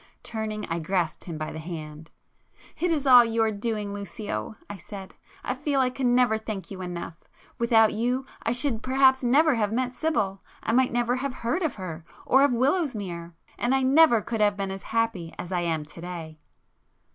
[0.23, 2.09] Turning, I grasped him by the hand.
[2.79, 7.17] "It is all your doing, Lucio!" I said—"I feel I can never thank you enough!
[7.59, 12.03] Without you I should perhaps never have met Sibyl,—I might never have heard of her,
[12.25, 16.01] or of Willowsmere; and I never could have been as happy as I am to
[16.01, 16.39] day!"